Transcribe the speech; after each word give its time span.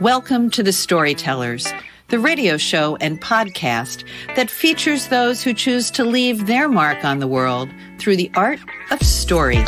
Welcome 0.00 0.50
to 0.50 0.62
The 0.62 0.72
Storytellers, 0.72 1.66
the 2.06 2.20
radio 2.20 2.56
show 2.56 2.94
and 3.00 3.20
podcast 3.20 4.04
that 4.36 4.48
features 4.48 5.08
those 5.08 5.42
who 5.42 5.52
choose 5.52 5.90
to 5.90 6.04
leave 6.04 6.46
their 6.46 6.68
mark 6.68 7.04
on 7.04 7.18
the 7.18 7.26
world 7.26 7.68
through 7.98 8.14
the 8.14 8.30
art 8.36 8.60
of 8.92 9.02
story. 9.02 9.64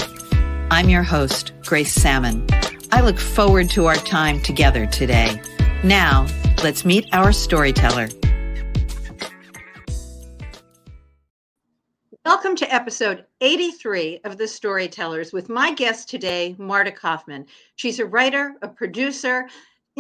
I'm 0.71 0.89
your 0.89 1.03
host, 1.03 1.51
Grace 1.65 1.93
Sammon. 1.93 2.47
I 2.93 3.01
look 3.01 3.19
forward 3.19 3.71
to 3.71 3.87
our 3.87 3.97
time 3.97 4.41
together 4.41 4.87
today. 4.87 5.43
Now, 5.83 6.29
let's 6.63 6.85
meet 6.85 7.09
our 7.13 7.33
storyteller. 7.33 8.09
Welcome 12.25 12.55
to 12.57 12.73
episode 12.73 13.25
83 13.41 14.21
of 14.25 14.39
The 14.39 14.47
Storytellers 14.47 15.33
with 15.33 15.49
my 15.49 15.73
guest 15.73 16.09
today, 16.09 16.55
Marta 16.59 16.93
Kauffman. 16.93 17.47
She's 17.75 17.99
a 17.99 18.07
writer, 18.07 18.55
a 18.63 18.69
producer, 18.69 19.49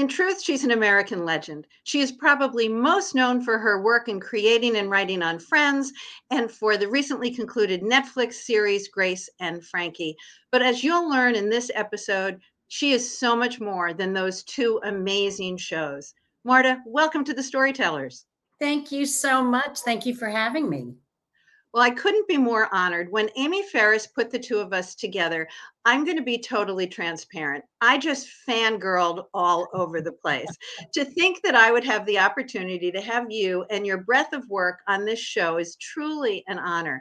in 0.00 0.08
truth, 0.08 0.42
she's 0.42 0.64
an 0.64 0.70
American 0.70 1.24
legend. 1.24 1.66
She 1.84 2.00
is 2.00 2.10
probably 2.10 2.68
most 2.68 3.14
known 3.14 3.42
for 3.42 3.58
her 3.58 3.82
work 3.82 4.08
in 4.08 4.18
creating 4.18 4.76
and 4.76 4.90
writing 4.90 5.22
on 5.22 5.38
Friends 5.38 5.92
and 6.30 6.50
for 6.50 6.76
the 6.76 6.88
recently 6.88 7.30
concluded 7.30 7.82
Netflix 7.82 8.34
series 8.34 8.88
Grace 8.88 9.28
and 9.40 9.64
Frankie. 9.64 10.16
But 10.50 10.62
as 10.62 10.82
you'll 10.82 11.08
learn 11.08 11.34
in 11.34 11.50
this 11.50 11.70
episode, 11.74 12.40
she 12.68 12.92
is 12.92 13.18
so 13.18 13.36
much 13.36 13.60
more 13.60 13.92
than 13.92 14.12
those 14.12 14.42
two 14.44 14.80
amazing 14.84 15.58
shows. 15.58 16.14
Marta, 16.44 16.78
welcome 16.86 17.22
to 17.24 17.34
the 17.34 17.42
Storytellers. 17.42 18.24
Thank 18.58 18.90
you 18.90 19.04
so 19.04 19.42
much. 19.42 19.80
Thank 19.80 20.06
you 20.06 20.14
for 20.14 20.28
having 20.28 20.70
me. 20.70 20.94
Well, 21.72 21.84
I 21.84 21.90
couldn't 21.90 22.26
be 22.26 22.36
more 22.36 22.68
honored. 22.74 23.12
When 23.12 23.30
Amy 23.36 23.62
Ferris 23.62 24.06
put 24.06 24.30
the 24.30 24.40
two 24.40 24.58
of 24.58 24.72
us 24.72 24.96
together, 24.96 25.46
I'm 25.84 26.04
going 26.04 26.16
to 26.16 26.22
be 26.22 26.36
totally 26.36 26.88
transparent. 26.88 27.64
I 27.80 27.96
just 27.96 28.28
fangirled 28.48 29.26
all 29.32 29.68
over 29.72 30.00
the 30.00 30.12
place. 30.12 30.48
to 30.94 31.04
think 31.04 31.42
that 31.42 31.54
I 31.54 31.70
would 31.70 31.84
have 31.84 32.04
the 32.06 32.18
opportunity 32.18 32.90
to 32.90 33.00
have 33.00 33.30
you 33.30 33.64
and 33.70 33.86
your 33.86 33.98
breadth 33.98 34.32
of 34.32 34.48
work 34.48 34.80
on 34.88 35.04
this 35.04 35.20
show 35.20 35.58
is 35.58 35.76
truly 35.76 36.42
an 36.48 36.58
honor. 36.58 37.00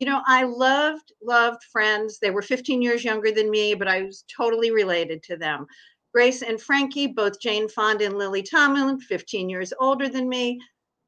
You 0.00 0.08
know, 0.08 0.20
I 0.26 0.42
loved, 0.42 1.12
loved 1.22 1.62
friends. 1.62 2.18
They 2.18 2.30
were 2.30 2.42
15 2.42 2.82
years 2.82 3.04
younger 3.04 3.30
than 3.30 3.50
me, 3.50 3.74
but 3.74 3.86
I 3.86 4.02
was 4.02 4.24
totally 4.36 4.72
related 4.72 5.22
to 5.24 5.36
them. 5.36 5.66
Grace 6.12 6.42
and 6.42 6.60
Frankie, 6.60 7.06
both 7.06 7.40
Jane 7.40 7.68
Fonda 7.68 8.06
and 8.06 8.18
Lily 8.18 8.42
Tomlin, 8.42 8.98
15 8.98 9.48
years 9.48 9.72
older 9.78 10.08
than 10.08 10.28
me, 10.28 10.58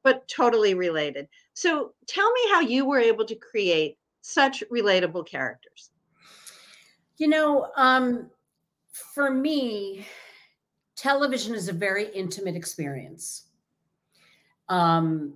but 0.04 0.28
totally 0.28 0.74
related. 0.74 1.26
So 1.60 1.92
tell 2.06 2.32
me 2.32 2.40
how 2.52 2.60
you 2.60 2.86
were 2.86 3.00
able 3.00 3.26
to 3.26 3.34
create 3.34 3.98
such 4.22 4.64
relatable 4.72 5.26
characters. 5.26 5.90
You 7.18 7.28
know, 7.28 7.70
um, 7.76 8.30
for 8.90 9.30
me, 9.30 10.06
television 10.96 11.54
is 11.54 11.68
a 11.68 11.74
very 11.74 12.08
intimate 12.14 12.56
experience. 12.56 13.48
Um, 14.70 15.34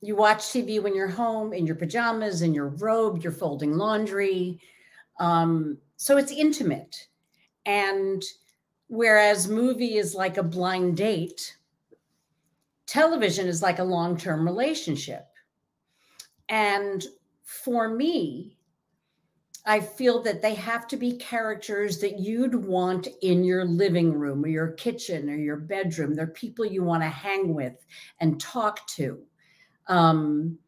you 0.00 0.16
watch 0.16 0.44
TV 0.44 0.82
when 0.82 0.94
you're 0.94 1.08
home 1.08 1.52
in 1.52 1.66
your 1.66 1.76
pajamas, 1.76 2.40
in 2.40 2.54
your 2.54 2.68
robe, 2.68 3.22
you're 3.22 3.30
folding 3.30 3.76
laundry. 3.76 4.58
Um, 5.20 5.76
so 5.98 6.16
it's 6.16 6.32
intimate. 6.32 7.06
And 7.66 8.22
whereas 8.86 9.46
movie 9.46 9.98
is 9.98 10.14
like 10.14 10.38
a 10.38 10.42
blind 10.42 10.96
date, 10.96 11.58
television 12.86 13.46
is 13.46 13.60
like 13.60 13.78
a 13.78 13.84
long 13.84 14.16
term 14.16 14.46
relationship. 14.46 15.26
And 16.48 17.04
for 17.42 17.88
me, 17.88 18.56
I 19.66 19.80
feel 19.80 20.22
that 20.22 20.42
they 20.42 20.54
have 20.54 20.86
to 20.88 20.96
be 20.96 21.16
characters 21.16 21.98
that 22.00 22.18
you'd 22.18 22.54
want 22.54 23.08
in 23.22 23.44
your 23.44 23.64
living 23.64 24.12
room 24.12 24.44
or 24.44 24.48
your 24.48 24.72
kitchen 24.72 25.30
or 25.30 25.36
your 25.36 25.56
bedroom. 25.56 26.14
They're 26.14 26.26
people 26.26 26.66
you 26.66 26.82
want 26.82 27.02
to 27.02 27.08
hang 27.08 27.54
with 27.54 27.84
and 28.20 28.38
talk 28.38 28.86
to. 28.88 29.22
Um, 29.86 30.58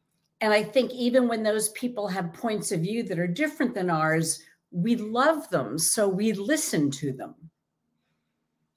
and 0.41 0.53
I 0.53 0.63
think 0.63 0.93
even 0.93 1.29
when 1.29 1.43
those 1.43 1.71
people 1.71 2.09
have 2.09 2.33
points 2.33 2.73
of 2.73 2.81
view 2.81 3.03
that 3.05 3.19
are 3.19 3.27
different 3.27 3.75
than 3.75 3.91
ours, 3.91 4.43
we 4.71 4.97
love 4.97 5.49
them, 5.51 5.79
so 5.79 6.09
we 6.09 6.33
listen 6.33 6.91
to 6.91 7.13
them. 7.13 7.35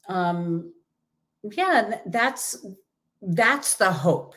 Um, 0.07 0.73
yeah, 1.43 1.99
that's 2.07 2.65
that's 3.21 3.75
the 3.75 3.91
hope. 3.91 4.35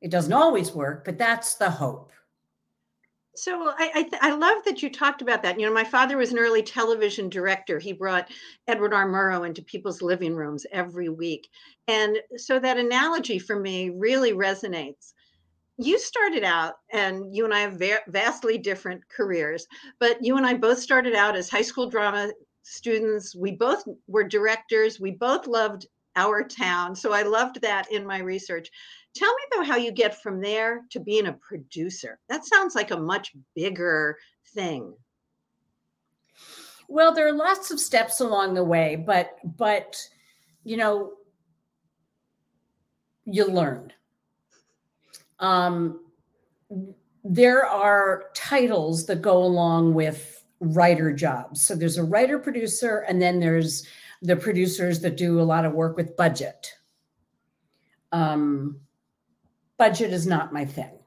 It 0.00 0.10
doesn't 0.10 0.32
always 0.32 0.72
work, 0.72 1.04
but 1.04 1.18
that's 1.18 1.54
the 1.54 1.70
hope. 1.70 2.12
So 3.34 3.72
I 3.78 3.90
I, 3.94 4.02
th- 4.02 4.22
I, 4.22 4.34
love 4.34 4.64
that 4.64 4.82
you 4.82 4.90
talked 4.90 5.22
about 5.22 5.44
that. 5.44 5.58
You 5.60 5.66
know, 5.66 5.72
my 5.72 5.84
father 5.84 6.16
was 6.16 6.32
an 6.32 6.38
early 6.38 6.62
television 6.62 7.28
director. 7.28 7.78
He 7.78 7.92
brought 7.92 8.30
Edward 8.66 8.92
R. 8.92 9.06
Murrow 9.06 9.46
into 9.46 9.62
people's 9.62 10.02
living 10.02 10.34
rooms 10.34 10.66
every 10.72 11.08
week, 11.08 11.48
and 11.86 12.18
so 12.36 12.58
that 12.58 12.78
analogy 12.78 13.38
for 13.38 13.58
me 13.60 13.90
really 13.90 14.32
resonates. 14.32 15.12
You 15.76 16.00
started 16.00 16.42
out, 16.42 16.74
and 16.92 17.32
you 17.32 17.44
and 17.44 17.54
I 17.54 17.60
have 17.60 17.78
va- 17.78 18.02
vastly 18.08 18.58
different 18.58 19.08
careers, 19.08 19.68
but 20.00 20.18
you 20.20 20.36
and 20.36 20.44
I 20.44 20.54
both 20.54 20.80
started 20.80 21.14
out 21.14 21.36
as 21.36 21.48
high 21.48 21.62
school 21.62 21.88
drama 21.88 22.32
students. 22.62 23.36
We 23.36 23.52
both 23.52 23.84
were 24.08 24.24
directors. 24.24 24.98
We 24.98 25.12
both 25.12 25.46
loved 25.46 25.86
our 26.18 26.42
town. 26.42 26.94
So 26.96 27.12
I 27.12 27.22
loved 27.22 27.62
that 27.62 27.90
in 27.92 28.06
my 28.06 28.18
research. 28.18 28.68
Tell 29.14 29.32
me 29.32 29.42
though 29.52 29.64
how 29.64 29.76
you 29.76 29.92
get 29.92 30.20
from 30.22 30.40
there 30.40 30.82
to 30.90 31.00
being 31.00 31.26
a 31.26 31.32
producer. 31.32 32.18
That 32.28 32.44
sounds 32.44 32.74
like 32.74 32.90
a 32.90 32.96
much 32.96 33.32
bigger 33.54 34.18
thing. 34.54 34.94
Well, 36.88 37.14
there 37.14 37.28
are 37.28 37.32
lots 37.32 37.70
of 37.70 37.80
steps 37.80 38.20
along 38.20 38.54
the 38.54 38.64
way, 38.64 38.96
but 38.96 39.38
but 39.56 39.96
you 40.64 40.76
know, 40.76 41.12
you 43.24 43.46
learn. 43.46 43.92
Um, 45.38 46.00
there 47.24 47.64
are 47.64 48.24
titles 48.34 49.06
that 49.06 49.22
go 49.22 49.42
along 49.42 49.94
with 49.94 50.44
writer 50.60 51.12
jobs. 51.12 51.64
So 51.64 51.74
there's 51.74 51.98
a 51.98 52.04
writer 52.04 52.38
producer, 52.38 53.04
and 53.08 53.20
then 53.20 53.38
there's 53.38 53.86
the 54.22 54.36
producers 54.36 55.00
that 55.00 55.16
do 55.16 55.40
a 55.40 55.42
lot 55.42 55.64
of 55.64 55.72
work 55.72 55.96
with 55.96 56.16
budget. 56.16 56.74
Um, 58.12 58.80
budget 59.76 60.12
is 60.12 60.26
not 60.26 60.52
my 60.52 60.64
thing. 60.64 60.98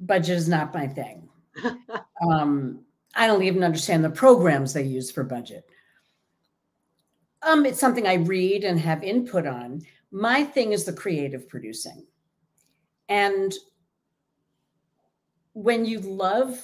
Budget 0.00 0.36
is 0.36 0.48
not 0.48 0.74
my 0.74 0.86
thing. 0.86 1.28
um, 2.30 2.80
I 3.14 3.26
don't 3.26 3.42
even 3.42 3.64
understand 3.64 4.04
the 4.04 4.10
programs 4.10 4.72
they 4.72 4.84
use 4.84 5.10
for 5.10 5.24
budget. 5.24 5.68
Um, 7.42 7.66
it's 7.66 7.80
something 7.80 8.06
I 8.06 8.14
read 8.14 8.64
and 8.64 8.78
have 8.78 9.02
input 9.02 9.46
on. 9.46 9.82
My 10.10 10.44
thing 10.44 10.72
is 10.72 10.84
the 10.84 10.92
creative 10.92 11.48
producing. 11.48 12.06
And 13.08 13.52
when 15.54 15.84
you 15.84 16.00
love 16.00 16.60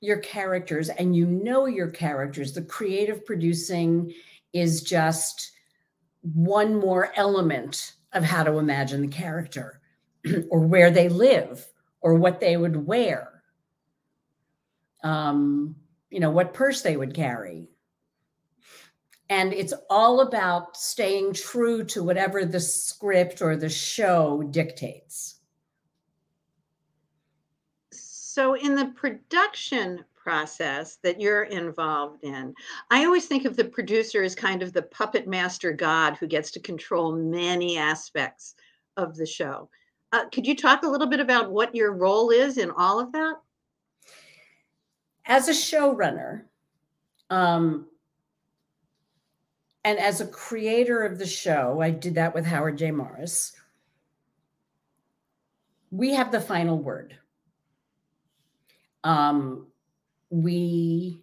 your 0.00 0.18
characters 0.18 0.88
and 0.88 1.14
you 1.14 1.26
know 1.26 1.66
your 1.66 1.88
characters, 1.88 2.52
the 2.52 2.62
creative 2.62 3.24
producing 3.24 4.12
is 4.52 4.82
just 4.82 5.52
one 6.22 6.74
more 6.74 7.12
element 7.16 7.94
of 8.12 8.24
how 8.24 8.42
to 8.42 8.58
imagine 8.58 9.02
the 9.02 9.08
character 9.08 9.80
or 10.50 10.60
where 10.60 10.90
they 10.90 11.08
live 11.08 11.66
or 12.00 12.14
what 12.14 12.40
they 12.40 12.56
would 12.56 12.86
wear. 12.86 13.42
Um, 15.02 15.76
you 16.10 16.20
know 16.20 16.30
what 16.30 16.54
purse 16.54 16.82
they 16.82 16.96
would 16.96 17.14
carry. 17.14 17.68
And 19.28 19.52
it's 19.52 19.72
all 19.88 20.22
about 20.22 20.76
staying 20.76 21.34
true 21.34 21.84
to 21.84 22.02
whatever 22.02 22.44
the 22.44 22.58
script 22.58 23.40
or 23.40 23.56
the 23.56 23.68
show 23.68 24.42
dictates 24.50 25.39
so 28.32 28.54
in 28.54 28.74
the 28.74 28.86
production 28.86 30.04
process 30.14 30.96
that 31.02 31.20
you're 31.20 31.44
involved 31.44 32.22
in. 32.22 32.54
I 32.90 33.04
always 33.04 33.26
think 33.26 33.44
of 33.44 33.56
the 33.56 33.64
producer 33.64 34.22
as 34.22 34.34
kind 34.34 34.62
of 34.62 34.72
the 34.72 34.82
puppet 34.82 35.26
master 35.26 35.72
god 35.72 36.16
who 36.16 36.26
gets 36.26 36.50
to 36.52 36.60
control 36.60 37.12
many 37.12 37.78
aspects 37.78 38.54
of 38.96 39.16
the 39.16 39.26
show. 39.26 39.68
Uh, 40.12 40.28
could 40.28 40.46
you 40.46 40.54
talk 40.54 40.82
a 40.82 40.88
little 40.88 41.06
bit 41.06 41.20
about 41.20 41.50
what 41.50 41.74
your 41.74 41.92
role 41.92 42.30
is 42.30 42.58
in 42.58 42.70
all 42.70 43.00
of 43.00 43.12
that? 43.12 43.36
As 45.24 45.48
a 45.48 45.52
showrunner, 45.52 46.42
um, 47.30 47.86
and 49.84 49.98
as 49.98 50.20
a 50.20 50.26
creator 50.26 51.02
of 51.02 51.18
the 51.18 51.26
show, 51.26 51.80
I 51.80 51.90
did 51.90 52.14
that 52.16 52.34
with 52.34 52.44
Howard 52.44 52.76
J. 52.76 52.90
Morris. 52.90 53.52
We 55.90 56.14
have 56.14 56.30
the 56.30 56.40
final 56.40 56.78
word. 56.78 57.16
Um, 59.04 59.66
we 60.30 61.22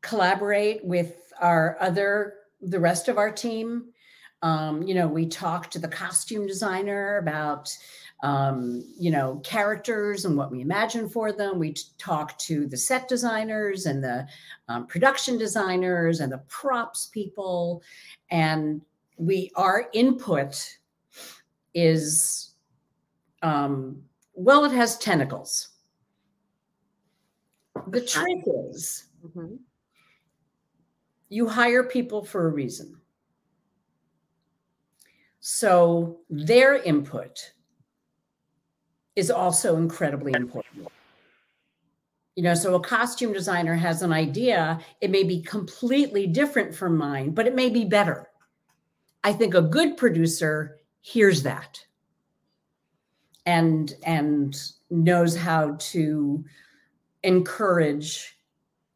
collaborate 0.00 0.84
with 0.84 1.32
our 1.40 1.76
other 1.80 2.34
the 2.60 2.80
rest 2.80 3.08
of 3.08 3.18
our 3.18 3.30
team. 3.30 3.86
Um, 4.42 4.82
you 4.82 4.94
know 4.94 5.06
we 5.06 5.26
talk 5.26 5.70
to 5.70 5.78
the 5.78 5.88
costume 5.88 6.46
designer 6.46 7.18
about 7.18 7.76
um, 8.22 8.84
you 8.98 9.10
know 9.10 9.40
characters 9.44 10.24
and 10.24 10.36
what 10.36 10.50
we 10.50 10.60
imagine 10.60 11.08
for 11.08 11.32
them. 11.32 11.58
We 11.58 11.76
talk 11.98 12.38
to 12.40 12.66
the 12.66 12.76
set 12.76 13.08
designers 13.08 13.86
and 13.86 14.02
the 14.02 14.26
um, 14.68 14.86
production 14.86 15.38
designers 15.38 16.20
and 16.20 16.32
the 16.32 16.42
props 16.48 17.06
people. 17.06 17.82
And 18.30 18.82
we 19.16 19.50
our 19.56 19.88
input 19.92 20.78
is 21.74 22.52
um, 23.42 24.02
well, 24.34 24.64
it 24.64 24.72
has 24.72 24.96
tentacles. 24.98 25.68
The 27.88 28.00
trick 28.00 28.42
is 28.70 29.08
mm-hmm. 29.24 29.56
you 31.28 31.48
hire 31.48 31.84
people 31.84 32.24
for 32.24 32.46
a 32.46 32.50
reason. 32.50 32.96
So 35.40 36.20
their 36.30 36.76
input 36.76 37.52
is 39.16 39.30
also 39.30 39.76
incredibly 39.76 40.32
important. 40.32 40.88
You 42.36 42.44
know, 42.44 42.54
so 42.54 42.76
a 42.76 42.80
costume 42.80 43.32
designer 43.32 43.74
has 43.74 44.02
an 44.02 44.12
idea, 44.12 44.80
it 45.00 45.10
may 45.10 45.22
be 45.22 45.42
completely 45.42 46.26
different 46.26 46.74
from 46.74 46.96
mine, 46.96 47.32
but 47.32 47.46
it 47.46 47.54
may 47.54 47.68
be 47.68 47.84
better. 47.84 48.28
I 49.24 49.32
think 49.32 49.54
a 49.54 49.62
good 49.62 49.96
producer 49.96 50.78
hears 51.00 51.42
that 51.42 51.84
and 53.44 53.94
and 54.04 54.56
knows 54.90 55.36
how 55.36 55.76
to 55.78 56.44
encourage 57.22 58.36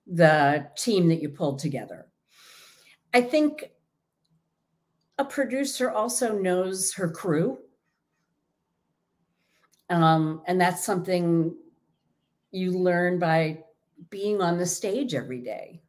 the 0.07 0.67
team 0.77 1.09
that 1.09 1.21
you 1.21 1.29
pulled 1.29 1.59
together. 1.59 2.07
I 3.15 3.23
think 3.23 3.71
a 5.19 5.25
producer 5.25 5.91
also 5.91 6.37
knows 6.37 6.93
her 6.95 7.09
crew. 7.09 7.59
Um, 9.89 10.43
and 10.47 10.61
that's 10.61 10.85
something 10.85 11.55
you 12.51 12.73
learn 12.73 13.19
by 13.19 13.65
being 14.11 14.43
on 14.43 14.59
the 14.59 14.67
stage 14.67 15.15
every 15.15 15.41
day. 15.41 15.81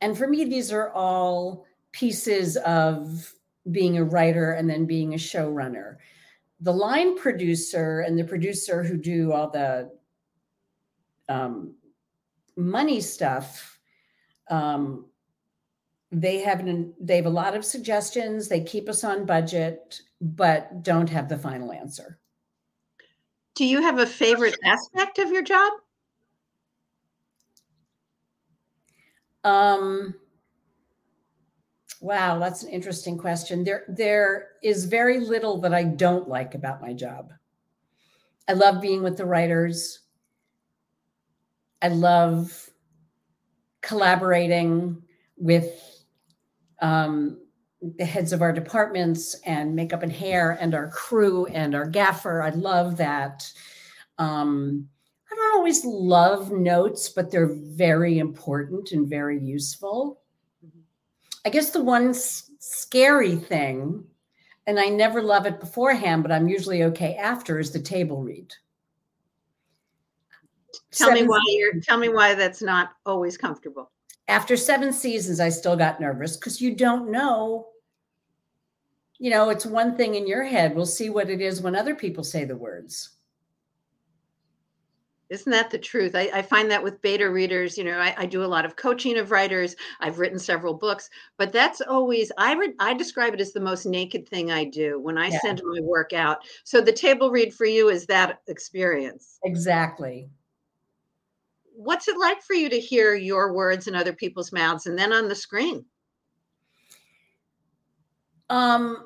And 0.00 0.18
for 0.18 0.26
me, 0.26 0.44
these 0.44 0.72
are 0.72 0.92
all 0.92 1.64
pieces 1.92 2.56
of 2.58 3.32
being 3.70 3.96
a 3.96 4.04
writer 4.04 4.52
and 4.52 4.68
then 4.68 4.84
being 4.84 5.14
a 5.14 5.18
showrunner. 5.18 5.96
The 6.60 6.72
line 6.72 7.16
producer 7.16 8.00
and 8.00 8.18
the 8.18 8.24
producer 8.24 8.82
who 8.82 8.96
do 8.96 9.32
all 9.32 9.50
the 9.50 9.90
um, 11.32 11.74
money 12.56 13.00
stuff, 13.00 13.78
um, 14.50 15.06
they 16.10 16.40
have 16.40 16.60
an, 16.60 16.92
they 17.00 17.16
have 17.16 17.26
a 17.26 17.30
lot 17.30 17.56
of 17.56 17.64
suggestions. 17.64 18.48
They 18.48 18.62
keep 18.62 18.88
us 18.88 19.02
on 19.02 19.24
budget, 19.24 20.00
but 20.20 20.82
don't 20.82 21.08
have 21.08 21.28
the 21.28 21.38
final 21.38 21.72
answer. 21.72 22.18
Do 23.54 23.64
you 23.64 23.82
have 23.82 23.98
a 23.98 24.06
favorite 24.06 24.58
aspect 24.64 25.18
of 25.18 25.30
your 25.30 25.42
job? 25.42 25.72
Um, 29.44 30.14
wow, 32.00 32.38
that's 32.38 32.62
an 32.62 32.70
interesting 32.70 33.18
question. 33.18 33.64
There, 33.64 33.84
there 33.88 34.48
is 34.62 34.84
very 34.84 35.18
little 35.18 35.60
that 35.62 35.74
I 35.74 35.84
don't 35.84 36.28
like 36.28 36.54
about 36.54 36.80
my 36.80 36.92
job. 36.92 37.32
I 38.48 38.52
love 38.52 38.80
being 38.80 39.02
with 39.02 39.16
the 39.16 39.26
writers. 39.26 40.01
I 41.82 41.88
love 41.88 42.70
collaborating 43.82 45.02
with 45.36 46.04
um, 46.80 47.40
the 47.96 48.04
heads 48.04 48.32
of 48.32 48.40
our 48.40 48.52
departments 48.52 49.34
and 49.44 49.74
makeup 49.74 50.04
and 50.04 50.12
hair 50.12 50.56
and 50.60 50.74
our 50.74 50.88
crew 50.88 51.46
and 51.46 51.74
our 51.74 51.86
gaffer. 51.86 52.42
I 52.42 52.50
love 52.50 52.96
that. 52.98 53.50
Um, 54.18 54.88
I 55.30 55.34
don't 55.34 55.56
always 55.56 55.84
love 55.84 56.52
notes, 56.52 57.08
but 57.08 57.30
they're 57.30 57.54
very 57.54 58.18
important 58.18 58.92
and 58.92 59.08
very 59.08 59.40
useful. 59.40 60.20
I 61.44 61.50
guess 61.50 61.70
the 61.70 61.82
one 61.82 62.10
s- 62.10 62.50
scary 62.60 63.34
thing, 63.34 64.04
and 64.68 64.78
I 64.78 64.86
never 64.86 65.20
love 65.20 65.46
it 65.46 65.58
beforehand, 65.58 66.22
but 66.22 66.30
I'm 66.30 66.46
usually 66.46 66.84
okay 66.84 67.16
after, 67.16 67.58
is 67.58 67.72
the 67.72 67.80
table 67.80 68.22
read. 68.22 68.52
Tell 70.92 71.12
me 71.12 71.24
why 71.24 71.40
you're 71.48 71.80
tell 71.80 71.98
me 71.98 72.08
why 72.08 72.34
that's 72.34 72.62
not 72.62 72.90
always 73.06 73.36
comfortable. 73.36 73.90
After 74.28 74.56
seven 74.56 74.92
seasons, 74.92 75.40
I 75.40 75.48
still 75.48 75.76
got 75.76 76.00
nervous 76.00 76.36
because 76.36 76.60
you 76.60 76.74
don't 76.74 77.10
know 77.10 77.68
you 79.22 79.30
know, 79.30 79.50
it's 79.50 79.64
one 79.64 79.96
thing 79.96 80.16
in 80.16 80.26
your 80.26 80.42
head. 80.42 80.74
We'll 80.74 80.84
see 80.84 81.08
what 81.08 81.30
it 81.30 81.40
is 81.40 81.62
when 81.62 81.76
other 81.76 81.94
people 81.94 82.24
say 82.24 82.44
the 82.44 82.56
words. 82.56 83.10
Isn't 85.30 85.52
that 85.52 85.70
the 85.70 85.78
truth? 85.78 86.16
I, 86.16 86.28
I 86.34 86.42
find 86.42 86.68
that 86.72 86.82
with 86.82 87.00
beta 87.02 87.30
readers, 87.30 87.78
you 87.78 87.84
know, 87.84 88.00
I, 88.00 88.16
I, 88.18 88.26
do 88.26 88.42
a 88.42 88.46
lot 88.46 88.64
of 88.64 88.74
coaching 88.74 89.16
of 89.18 89.30
writers. 89.30 89.76
I've 90.00 90.18
written 90.18 90.40
several 90.40 90.74
books, 90.74 91.08
but 91.38 91.52
that's 91.52 91.80
always 91.80 92.32
I 92.36 92.54
read 92.54 92.72
I 92.80 92.94
describe 92.94 93.32
it 93.32 93.40
as 93.40 93.52
the 93.52 93.60
most 93.60 93.86
naked 93.86 94.28
thing 94.28 94.50
I 94.50 94.64
do 94.64 94.98
when 94.98 95.16
I 95.16 95.28
yeah. 95.28 95.38
send 95.38 95.62
my 95.64 95.80
work 95.82 96.12
out. 96.12 96.38
So 96.64 96.80
the 96.80 96.92
table 96.92 97.30
read 97.30 97.54
for 97.54 97.64
you 97.64 97.90
is 97.90 98.06
that 98.06 98.40
experience. 98.48 99.38
Exactly. 99.44 100.28
What's 101.84 102.08
it 102.08 102.18
like 102.18 102.42
for 102.42 102.54
you 102.54 102.68
to 102.68 102.78
hear 102.78 103.14
your 103.14 103.52
words 103.52 103.88
in 103.88 103.94
other 103.94 104.12
people's 104.12 104.52
mouths 104.52 104.86
and 104.86 104.98
then 104.98 105.12
on 105.12 105.28
the 105.28 105.34
screen? 105.34 105.84
Um, 108.50 109.04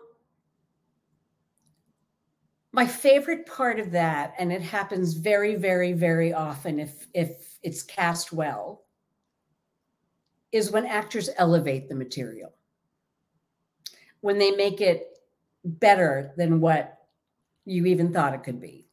my 2.77 2.87
favorite 2.87 3.47
part 3.47 3.81
of 3.81 3.91
that 3.93 4.35
and 4.39 4.53
it 4.53 4.61
happens 4.61 5.15
very 5.15 5.55
very 5.55 5.95
very 5.95 6.35
often 6.35 6.79
if 6.79 7.07
if 7.15 7.59
it's 7.63 7.83
cast 7.83 8.35
well 8.35 8.85
is 10.53 10.71
when 10.71 10.85
actors 10.85 11.31
elevate 11.39 11.89
the 11.89 11.95
material 11.95 12.53
when 14.21 14.37
they 14.37 14.51
make 14.51 14.83
it 14.83 15.19
better 15.65 16.35
than 16.37 16.61
what 16.61 16.99
you 17.65 17.87
even 17.87 18.13
thought 18.13 18.35
it 18.35 18.45
could 18.45 18.61
be 18.61 18.87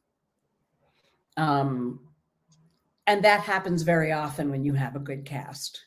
um, 1.36 2.00
and 3.06 3.24
that 3.24 3.40
happens 3.40 3.82
very 3.82 4.12
often 4.12 4.50
when 4.50 4.64
you 4.64 4.72
have 4.72 4.96
a 4.96 5.00
good 5.00 5.24
cast 5.24 5.86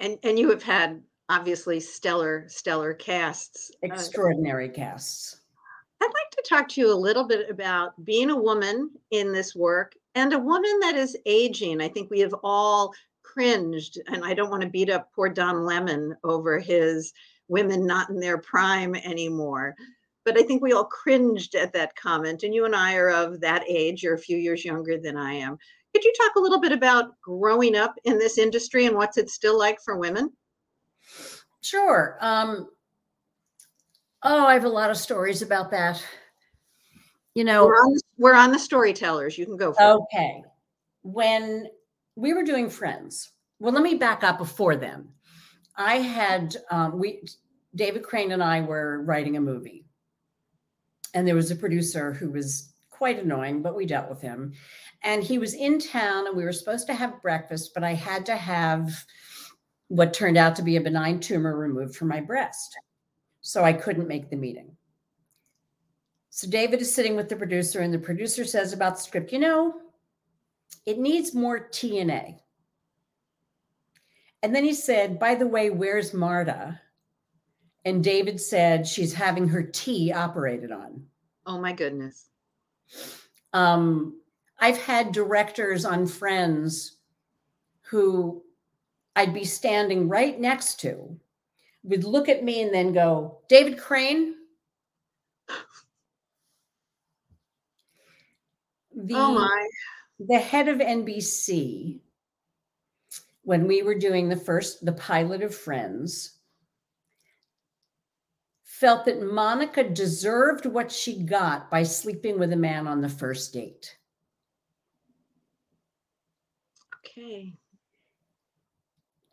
and 0.00 0.18
and 0.22 0.38
you 0.38 0.50
have 0.50 0.62
had 0.62 1.02
obviously 1.28 1.80
stellar 1.80 2.44
stellar 2.48 2.94
casts 2.94 3.70
extraordinary 3.82 4.68
uh, 4.68 4.72
casts 4.72 5.42
I'd 6.02 6.06
like 6.06 6.30
to 6.32 6.42
talk 6.48 6.68
to 6.70 6.80
you 6.80 6.92
a 6.92 6.94
little 6.94 7.22
bit 7.22 7.48
about 7.48 8.04
being 8.04 8.30
a 8.30 8.36
woman 8.36 8.90
in 9.12 9.32
this 9.32 9.54
work 9.54 9.94
and 10.16 10.32
a 10.32 10.38
woman 10.38 10.80
that 10.80 10.96
is 10.96 11.16
aging. 11.26 11.80
I 11.80 11.88
think 11.88 12.10
we 12.10 12.18
have 12.18 12.34
all 12.42 12.92
cringed, 13.22 13.98
and 14.08 14.24
I 14.24 14.34
don't 14.34 14.50
want 14.50 14.62
to 14.62 14.68
beat 14.68 14.90
up 14.90 15.12
poor 15.14 15.28
Don 15.28 15.64
Lemon 15.64 16.16
over 16.24 16.58
his 16.58 17.12
women 17.46 17.86
not 17.86 18.10
in 18.10 18.18
their 18.18 18.38
prime 18.38 18.96
anymore. 18.96 19.76
But 20.24 20.38
I 20.38 20.42
think 20.42 20.62
we 20.62 20.72
all 20.72 20.84
cringed 20.84 21.54
at 21.54 21.72
that 21.72 21.96
comment. 21.96 22.42
And 22.42 22.54
you 22.54 22.64
and 22.64 22.76
I 22.76 22.94
are 22.94 23.10
of 23.10 23.40
that 23.40 23.64
age. 23.68 24.02
You're 24.02 24.14
a 24.14 24.18
few 24.18 24.36
years 24.36 24.64
younger 24.64 24.98
than 24.98 25.16
I 25.16 25.34
am. 25.34 25.58
Could 25.92 26.04
you 26.04 26.12
talk 26.16 26.36
a 26.36 26.40
little 26.40 26.60
bit 26.60 26.72
about 26.72 27.20
growing 27.20 27.76
up 27.76 27.94
in 28.04 28.18
this 28.18 28.38
industry 28.38 28.86
and 28.86 28.96
what's 28.96 29.18
it 29.18 29.30
still 29.30 29.58
like 29.58 29.78
for 29.82 29.98
women? 29.98 30.32
Sure. 31.60 32.16
Um, 32.20 32.68
Oh, 34.24 34.46
I 34.46 34.54
have 34.54 34.64
a 34.64 34.68
lot 34.68 34.90
of 34.90 34.96
stories 34.96 35.42
about 35.42 35.70
that. 35.72 36.02
You 37.34 37.44
know, 37.44 37.66
we're 37.66 37.74
on, 37.74 37.96
we're 38.18 38.34
on 38.34 38.52
the 38.52 38.58
storytellers. 38.58 39.36
You 39.36 39.46
can 39.46 39.56
go. 39.56 39.74
okay. 39.80 40.42
It. 40.44 40.50
When 41.02 41.66
we 42.14 42.32
were 42.32 42.44
doing 42.44 42.68
Friends, 42.68 43.32
well, 43.58 43.72
let 43.72 43.82
me 43.82 43.94
back 43.94 44.22
up 44.22 44.38
before 44.38 44.76
then. 44.76 45.08
I 45.76 45.96
had 45.96 46.56
um, 46.70 46.98
we 46.98 47.22
David 47.74 48.02
Crane 48.04 48.32
and 48.32 48.42
I 48.42 48.60
were 48.60 49.02
writing 49.02 49.36
a 49.36 49.40
movie, 49.40 49.86
and 51.14 51.26
there 51.26 51.34
was 51.34 51.50
a 51.50 51.56
producer 51.56 52.12
who 52.12 52.30
was 52.30 52.72
quite 52.90 53.18
annoying, 53.18 53.62
but 53.62 53.74
we 53.74 53.86
dealt 53.86 54.08
with 54.08 54.20
him. 54.20 54.52
And 55.02 55.22
he 55.22 55.38
was 55.38 55.54
in 55.54 55.78
town, 55.78 56.26
and 56.26 56.36
we 56.36 56.44
were 56.44 56.52
supposed 56.52 56.86
to 56.86 56.94
have 56.94 57.22
breakfast, 57.22 57.72
but 57.74 57.82
I 57.82 57.94
had 57.94 58.24
to 58.26 58.36
have 58.36 59.04
what 59.88 60.14
turned 60.14 60.36
out 60.36 60.56
to 60.56 60.62
be 60.62 60.76
a 60.76 60.80
benign 60.80 61.20
tumor 61.20 61.56
removed 61.56 61.96
from 61.96 62.08
my 62.08 62.20
breast 62.20 62.78
so 63.40 63.64
I 63.64 63.72
couldn't 63.72 64.08
make 64.08 64.30
the 64.30 64.36
meeting. 64.36 64.76
So 66.30 66.48
David 66.48 66.80
is 66.80 66.94
sitting 66.94 67.16
with 67.16 67.28
the 67.28 67.36
producer, 67.36 67.80
and 67.80 67.92
the 67.92 67.98
producer 67.98 68.44
says 68.44 68.72
about 68.72 68.96
the 68.96 69.02
script, 69.02 69.32
you 69.32 69.38
know, 69.38 69.74
it 70.86 70.98
needs 70.98 71.34
more 71.34 71.68
TNA. 71.68 72.38
And 74.42 74.54
then 74.54 74.64
he 74.64 74.74
said, 74.74 75.18
by 75.18 75.34
the 75.34 75.46
way, 75.46 75.70
where's 75.70 76.14
Marta? 76.14 76.80
And 77.84 78.04
David 78.04 78.40
said, 78.40 78.86
she's 78.86 79.12
having 79.12 79.48
her 79.48 79.62
T 79.62 80.12
operated 80.12 80.70
on. 80.70 81.04
Oh 81.46 81.58
my 81.60 81.72
goodness. 81.72 82.28
Um, 83.52 84.20
I've 84.58 84.78
had 84.78 85.12
directors 85.12 85.84
on 85.84 86.06
Friends 86.06 86.98
who 87.82 88.42
I'd 89.16 89.34
be 89.34 89.44
standing 89.44 90.08
right 90.08 90.38
next 90.40 90.80
to 90.80 91.18
would 91.84 92.04
look 92.04 92.28
at 92.28 92.44
me 92.44 92.62
and 92.62 92.72
then 92.72 92.92
go, 92.92 93.38
David 93.48 93.78
Crane. 93.78 94.36
The, 98.94 99.14
oh 99.14 99.34
my. 99.34 99.68
The 100.20 100.38
head 100.38 100.68
of 100.68 100.78
NBC, 100.78 101.98
when 103.42 103.66
we 103.66 103.82
were 103.82 103.96
doing 103.96 104.28
the 104.28 104.36
first, 104.36 104.84
the 104.84 104.92
pilot 104.92 105.42
of 105.42 105.54
Friends, 105.54 106.38
felt 108.82 109.04
that 109.04 109.22
Monica 109.22 109.84
deserved 109.84 110.66
what 110.66 110.90
she 110.90 111.22
got 111.22 111.70
by 111.70 111.84
sleeping 111.84 112.36
with 112.36 112.52
a 112.52 112.56
man 112.56 112.88
on 112.88 113.00
the 113.00 113.08
first 113.08 113.52
date. 113.52 113.96
Okay. 116.98 117.54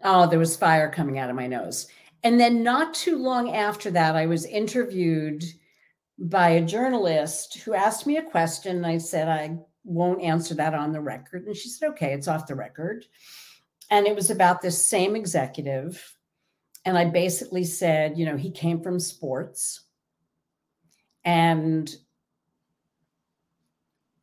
Oh, 0.03 0.27
there 0.27 0.37
was 0.37 0.55
fire 0.55 0.91
coming 0.91 1.17
out 1.17 1.31
of 1.31 1.35
my 1.35 1.47
nose. 1.47 1.87
And 2.21 2.39
then 2.39 2.61
not 2.61 2.93
too 2.93 3.17
long 3.17 3.55
after 3.55 3.89
that, 3.89 4.15
I 4.15 4.27
was 4.27 4.45
interviewed 4.45 5.43
by 6.19 6.49
a 6.49 6.65
journalist 6.65 7.57
who 7.57 7.73
asked 7.73 8.05
me 8.05 8.17
a 8.17 8.21
question. 8.21 8.77
And 8.77 8.85
I 8.85 8.99
said, 8.99 9.27
I 9.27 9.57
won't 9.83 10.21
answer 10.21 10.53
that 10.53 10.75
on 10.75 10.91
the 10.91 11.01
record. 11.01 11.47
And 11.47 11.57
she 11.57 11.69
said, 11.69 11.89
okay, 11.89 12.13
it's 12.13 12.27
off 12.27 12.45
the 12.45 12.53
record. 12.53 13.03
And 13.89 14.05
it 14.05 14.15
was 14.15 14.29
about 14.29 14.61
this 14.61 14.85
same 14.85 15.15
executive. 15.15 16.18
And 16.89 16.97
I 16.97 17.05
basically 17.05 17.65
said, 17.65 18.17
you 18.17 18.25
know, 18.25 18.35
he 18.35 18.49
came 18.49 18.81
from 18.81 18.99
sports 18.99 19.81
and 21.23 21.95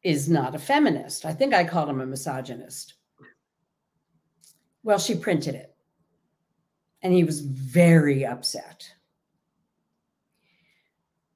is 0.02 0.28
not 0.28 0.56
a 0.56 0.58
feminist. 0.58 1.24
I 1.24 1.32
think 1.32 1.54
I 1.54 1.62
called 1.62 1.88
him 1.88 2.00
a 2.00 2.06
misogynist. 2.06 2.94
Well, 4.82 4.98
she 4.98 5.14
printed 5.14 5.54
it. 5.54 5.76
And 7.02 7.12
he 7.12 7.22
was 7.22 7.38
very 7.40 8.26
upset. 8.26 8.90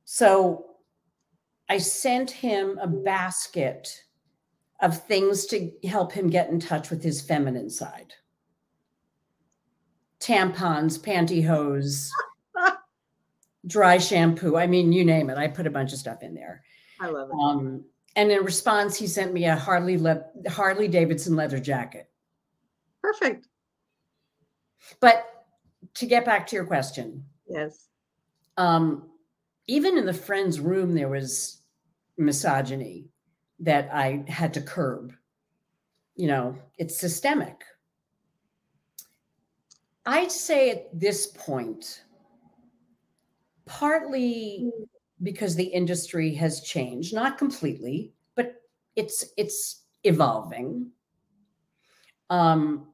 So 0.04 0.66
I 1.68 1.78
sent 1.78 2.32
him 2.32 2.76
a 2.82 2.88
basket 2.88 4.02
of 4.80 5.00
things 5.06 5.46
to 5.46 5.70
help 5.84 6.10
him 6.10 6.28
get 6.28 6.50
in 6.50 6.58
touch 6.58 6.90
with 6.90 7.04
his 7.04 7.20
feminine 7.22 7.70
side 7.70 8.14
tampons, 10.20 10.98
pantyhose, 10.98 12.10
dry 13.66 13.98
shampoo. 13.98 14.56
I 14.56 14.66
mean, 14.66 14.92
you 14.92 15.04
name 15.04 15.30
it. 15.30 15.38
I 15.38 15.48
put 15.48 15.66
a 15.66 15.70
bunch 15.70 15.92
of 15.92 15.98
stuff 15.98 16.22
in 16.22 16.34
there. 16.34 16.62
I 17.00 17.08
love 17.08 17.30
it. 17.30 17.34
Um, 17.34 17.84
and 18.16 18.30
in 18.30 18.44
response, 18.44 18.96
he 18.96 19.06
sent 19.06 19.32
me 19.32 19.46
a 19.46 19.56
Harley 19.56 19.96
Le- 19.96 20.24
Harley 20.48 20.88
Davidson 20.88 21.36
leather 21.36 21.58
jacket. 21.60 22.10
Perfect. 23.02 23.46
But 25.00 25.26
to 25.94 26.06
get 26.06 26.24
back 26.24 26.46
to 26.48 26.56
your 26.56 26.66
question, 26.66 27.24
Yes. 27.48 27.88
um, 28.56 29.08
even 29.66 29.96
in 29.96 30.04
the 30.06 30.12
friend's 30.12 30.60
room, 30.60 30.94
there 30.94 31.08
was 31.08 31.60
misogyny 32.18 33.08
that 33.60 33.88
I 33.92 34.24
had 34.28 34.54
to 34.54 34.60
curb. 34.60 35.12
You 36.16 36.26
know, 36.26 36.58
it's 36.76 36.98
systemic. 36.98 37.62
I'd 40.06 40.32
say 40.32 40.70
at 40.70 40.98
this 40.98 41.26
point, 41.26 42.04
partly 43.66 44.70
because 45.22 45.54
the 45.54 45.64
industry 45.64 46.34
has 46.34 46.62
changed, 46.62 47.14
not 47.14 47.38
completely, 47.38 48.12
but 48.34 48.62
it's 48.96 49.24
it's 49.36 49.82
evolving. 50.04 50.90
Um, 52.30 52.88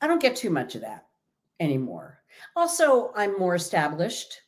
I 0.00 0.06
don't 0.06 0.20
get 0.20 0.36
too 0.36 0.50
much 0.50 0.74
of 0.74 0.82
that 0.82 1.06
anymore. 1.60 2.20
Also, 2.56 3.12
I'm 3.16 3.38
more 3.38 3.54
established. 3.54 4.42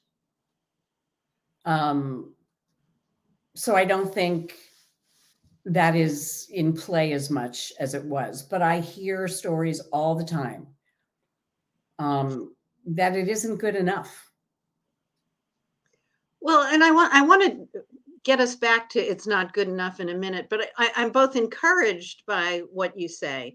Um, 1.64 2.34
so 3.54 3.74
I 3.74 3.84
don't 3.84 4.12
think 4.12 4.54
that 5.64 5.96
is 5.96 6.46
in 6.52 6.72
play 6.72 7.12
as 7.12 7.30
much 7.30 7.72
as 7.80 7.94
it 7.94 8.04
was. 8.04 8.42
But 8.42 8.62
I 8.62 8.80
hear 8.80 9.26
stories 9.26 9.80
all 9.92 10.14
the 10.14 10.24
time 10.24 10.66
um, 11.98 12.54
that 12.86 13.16
it 13.16 13.28
isn't 13.28 13.56
good 13.56 13.76
enough. 13.76 14.30
Well, 16.40 16.62
and 16.62 16.84
I 16.84 16.90
want 16.90 17.12
I 17.12 17.22
want 17.22 17.42
to 17.42 17.82
get 18.24 18.40
us 18.40 18.56
back 18.56 18.88
to 18.90 19.00
it's 19.00 19.26
not 19.26 19.52
good 19.52 19.68
enough 19.68 20.00
in 20.00 20.10
a 20.10 20.14
minute, 20.14 20.48
but 20.50 20.70
I, 20.76 20.90
I'm 20.96 21.10
both 21.10 21.36
encouraged 21.36 22.22
by 22.26 22.62
what 22.72 22.98
you 22.98 23.08
say. 23.08 23.54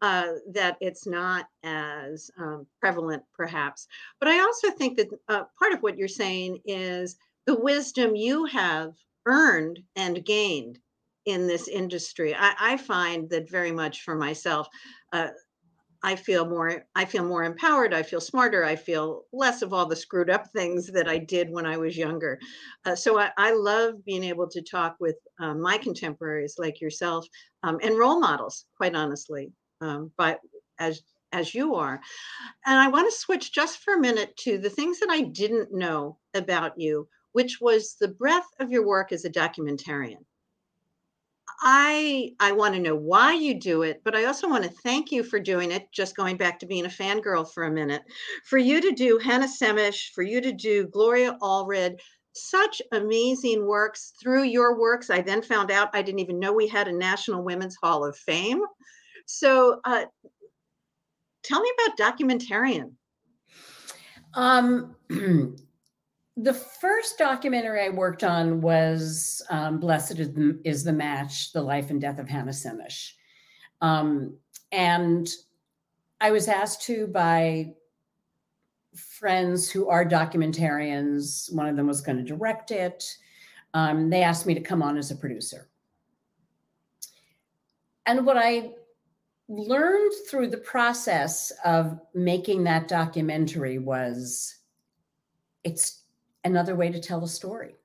Uh, 0.00 0.32
that 0.52 0.76
it's 0.80 1.06
not 1.06 1.46
as 1.62 2.28
um, 2.36 2.66
prevalent, 2.80 3.22
perhaps. 3.32 3.86
But 4.18 4.30
I 4.30 4.40
also 4.40 4.72
think 4.72 4.96
that 4.96 5.10
uh, 5.28 5.44
part 5.56 5.72
of 5.72 5.80
what 5.80 5.96
you're 5.96 6.08
saying 6.08 6.58
is 6.64 7.14
the 7.46 7.54
wisdom 7.60 8.16
you 8.16 8.44
have 8.46 8.94
earned 9.26 9.78
and 9.94 10.24
gained 10.24 10.80
in 11.26 11.46
this 11.46 11.68
industry. 11.68 12.34
I, 12.34 12.54
I 12.58 12.76
find 12.78 13.30
that 13.30 13.48
very 13.48 13.70
much 13.70 14.02
for 14.02 14.16
myself. 14.16 14.68
Uh, 15.12 15.28
I 16.04 16.16
feel 16.16 16.46
more 16.46 16.84
I 16.94 17.04
feel 17.04 17.24
more 17.24 17.44
empowered, 17.44 17.94
I 17.94 18.02
feel 18.02 18.20
smarter, 18.20 18.64
I 18.64 18.76
feel 18.76 19.24
less 19.32 19.62
of 19.62 19.72
all 19.72 19.86
the 19.86 19.96
screwed 19.96 20.30
up 20.30 20.50
things 20.50 20.88
that 20.88 21.08
I 21.08 21.18
did 21.18 21.50
when 21.50 21.66
I 21.66 21.76
was 21.76 21.96
younger. 21.96 22.40
Uh, 22.84 22.96
so 22.96 23.18
I, 23.18 23.30
I, 23.36 23.52
love 23.52 24.04
being 24.04 24.24
able 24.24 24.48
to 24.48 24.62
talk 24.62 24.96
with 24.98 25.16
um, 25.38 25.60
my 25.60 25.78
contemporaries 25.78 26.56
like 26.58 26.80
yourself 26.80 27.26
um, 27.62 27.78
and 27.82 27.96
role 27.98 28.18
models, 28.18 28.66
quite 28.76 28.96
honestly, 28.96 29.52
um, 29.80 30.10
but 30.16 30.40
as 30.78 31.02
as 31.32 31.54
you 31.54 31.74
are. 31.76 32.00
And 32.66 32.78
I 32.78 32.88
want 32.88 33.10
to 33.10 33.16
switch 33.16 33.52
just 33.52 33.78
for 33.78 33.94
a 33.94 34.00
minute 34.00 34.36
to 34.38 34.58
the 34.58 34.70
things 34.70 34.98
that 35.00 35.10
I 35.10 35.22
didn't 35.22 35.72
know 35.72 36.18
about 36.34 36.78
you, 36.78 37.08
which 37.32 37.60
was 37.60 37.96
the 38.00 38.08
breadth 38.08 38.48
of 38.58 38.70
your 38.70 38.86
work 38.86 39.12
as 39.12 39.24
a 39.24 39.30
documentarian. 39.30 40.24
I 41.62 42.32
I 42.40 42.50
want 42.50 42.74
to 42.74 42.80
know 42.80 42.96
why 42.96 43.34
you 43.34 43.54
do 43.54 43.82
it, 43.82 44.02
but 44.04 44.16
I 44.16 44.24
also 44.24 44.48
want 44.48 44.64
to 44.64 44.70
thank 44.70 45.12
you 45.12 45.22
for 45.22 45.38
doing 45.38 45.70
it. 45.70 45.90
Just 45.92 46.16
going 46.16 46.36
back 46.36 46.58
to 46.58 46.66
being 46.66 46.86
a 46.86 46.88
fangirl 46.88 47.50
for 47.50 47.64
a 47.64 47.70
minute, 47.70 48.02
for 48.44 48.58
you 48.58 48.80
to 48.80 48.90
do 48.90 49.18
Hannah 49.18 49.46
Senesh, 49.46 50.10
for 50.12 50.22
you 50.22 50.40
to 50.40 50.52
do 50.52 50.88
Gloria 50.88 51.36
Allred, 51.40 52.00
such 52.32 52.82
amazing 52.90 53.64
works 53.64 54.12
through 54.20 54.42
your 54.42 54.78
works. 54.78 55.08
I 55.08 55.20
then 55.20 55.40
found 55.40 55.70
out 55.70 55.90
I 55.94 56.02
didn't 56.02 56.20
even 56.20 56.40
know 56.40 56.52
we 56.52 56.66
had 56.66 56.88
a 56.88 56.92
National 56.92 57.44
Women's 57.44 57.76
Hall 57.80 58.04
of 58.04 58.16
Fame. 58.16 58.62
So, 59.26 59.80
uh, 59.84 60.06
tell 61.44 61.60
me 61.60 61.72
about 61.86 62.18
documentarian. 62.18 62.90
Um, 64.34 64.96
the 66.36 66.54
first 66.54 67.18
documentary 67.18 67.84
I 67.84 67.90
worked 67.90 68.24
on 68.24 68.60
was 68.60 69.42
um, 69.50 69.78
Blessed 69.78 70.18
is 70.18 70.84
the, 70.84 70.92
Match, 70.92 71.52
The 71.52 71.62
Life 71.62 71.90
and 71.90 72.00
Death 72.00 72.18
of 72.18 72.28
Hannah 72.28 72.52
Senesh. 72.52 73.12
Um, 73.80 74.36
and 74.70 75.28
I 76.20 76.30
was 76.30 76.48
asked 76.48 76.82
to 76.82 77.06
by 77.08 77.74
friends 78.96 79.70
who 79.70 79.88
are 79.88 80.04
documentarians, 80.04 81.52
one 81.52 81.66
of 81.66 81.76
them 81.76 81.86
was 81.86 82.00
going 82.00 82.18
to 82.18 82.24
direct 82.24 82.70
it. 82.70 83.04
Um, 83.74 84.08
they 84.08 84.22
asked 84.22 84.46
me 84.46 84.54
to 84.54 84.60
come 84.60 84.82
on 84.82 84.96
as 84.96 85.10
a 85.10 85.16
producer. 85.16 85.68
And 88.06 88.24
what 88.24 88.36
I 88.36 88.70
learned 89.48 90.12
through 90.30 90.48
the 90.48 90.56
process 90.58 91.52
of 91.64 91.98
making 92.14 92.64
that 92.64 92.88
documentary 92.88 93.78
was 93.78 94.56
it's 95.64 96.01
another 96.44 96.74
way 96.74 96.90
to 96.90 97.00
tell 97.00 97.24
a 97.24 97.28
story. 97.28 97.76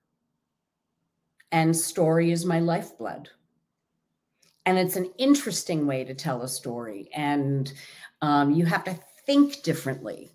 And 1.51 1.75
story 1.75 2.31
is 2.31 2.45
my 2.45 2.59
lifeblood. 2.59 3.29
And 4.65 4.77
it's 4.77 4.97
an 4.97 5.11
interesting 5.17 5.87
way 5.87 6.03
to 6.03 6.13
tell 6.13 6.41
a 6.41 6.47
story. 6.47 7.09
And 7.15 7.71
um, 8.21 8.51
you 8.51 8.65
have 8.65 8.83
to 8.85 8.99
think 9.25 9.63
differently. 9.63 10.31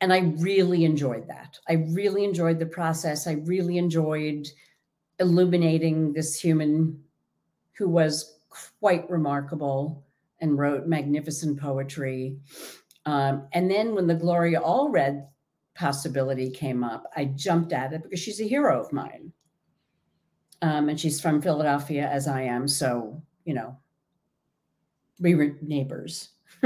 And 0.00 0.12
I 0.12 0.34
really 0.38 0.84
enjoyed 0.84 1.28
that. 1.28 1.60
I 1.68 1.74
really 1.74 2.24
enjoyed 2.24 2.58
the 2.58 2.66
process. 2.66 3.28
I 3.28 3.34
really 3.44 3.78
enjoyed 3.78 4.48
illuminating 5.20 6.12
this 6.12 6.40
human 6.40 7.00
who 7.74 7.88
was 7.88 8.40
quite 8.80 9.08
remarkable 9.08 10.04
and 10.40 10.58
wrote 10.58 10.88
magnificent 10.88 11.60
poetry. 11.60 12.36
Um, 13.06 13.46
and 13.52 13.70
then 13.70 13.94
when 13.94 14.08
the 14.08 14.14
Gloria 14.14 14.60
Allred 14.60 15.24
possibility 15.74 16.50
came 16.50 16.84
up, 16.84 17.10
I 17.16 17.26
jumped 17.26 17.72
at 17.72 17.92
it 17.92 18.02
because 18.02 18.20
she's 18.20 18.40
a 18.40 18.48
hero 18.48 18.80
of 18.80 18.92
mine. 18.92 19.32
Um, 20.60 20.88
and 20.88 20.98
she's 20.98 21.20
from 21.20 21.42
Philadelphia, 21.42 22.08
as 22.08 22.28
I 22.28 22.42
am. 22.42 22.68
So, 22.68 23.20
you 23.44 23.54
know, 23.54 23.76
we 25.18 25.34
were 25.34 25.56
neighbors. 25.60 26.30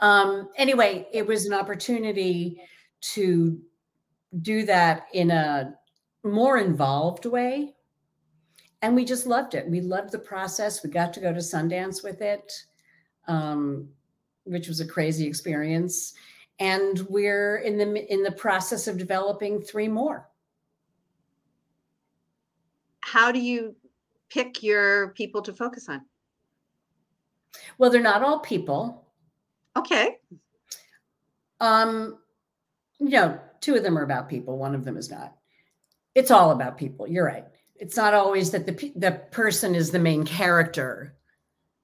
um, 0.00 0.48
anyway, 0.56 1.06
it 1.12 1.26
was 1.26 1.46
an 1.46 1.54
opportunity 1.54 2.60
to 3.00 3.58
do 4.42 4.66
that 4.66 5.06
in 5.14 5.30
a 5.30 5.74
more 6.24 6.58
involved 6.58 7.24
way. 7.24 7.74
And 8.82 8.94
we 8.94 9.04
just 9.04 9.26
loved 9.26 9.54
it. 9.54 9.68
We 9.68 9.80
loved 9.80 10.12
the 10.12 10.18
process. 10.18 10.84
We 10.84 10.90
got 10.90 11.12
to 11.14 11.20
go 11.20 11.32
to 11.32 11.40
Sundance 11.40 12.04
with 12.04 12.20
it, 12.20 12.52
um, 13.26 13.88
which 14.44 14.68
was 14.68 14.80
a 14.80 14.86
crazy 14.86 15.26
experience 15.26 16.12
and 16.58 17.00
we're 17.08 17.58
in 17.58 17.78
the 17.78 18.12
in 18.12 18.22
the 18.22 18.32
process 18.32 18.88
of 18.88 18.98
developing 18.98 19.60
three 19.60 19.88
more 19.88 20.28
how 23.00 23.32
do 23.32 23.38
you 23.38 23.74
pick 24.28 24.62
your 24.62 25.08
people 25.08 25.40
to 25.42 25.52
focus 25.52 25.88
on 25.88 26.02
well 27.78 27.90
they're 27.90 28.00
not 28.00 28.22
all 28.22 28.40
people 28.40 29.06
okay 29.76 30.16
um 31.60 32.18
you 32.98 33.10
know, 33.10 33.38
two 33.60 33.76
of 33.76 33.82
them 33.82 33.98
are 33.98 34.02
about 34.02 34.28
people, 34.28 34.58
one 34.58 34.74
of 34.74 34.84
them 34.84 34.96
is 34.96 35.10
not. 35.10 35.34
It's 36.14 36.30
all 36.30 36.50
about 36.50 36.78
people. 36.78 37.06
You're 37.06 37.26
right. 37.26 37.44
It's 37.76 37.96
not 37.96 38.14
always 38.14 38.50
that 38.50 38.66
the 38.66 38.92
the 38.96 39.12
person 39.30 39.74
is 39.74 39.90
the 39.90 40.00
main 40.00 40.24
character 40.24 41.14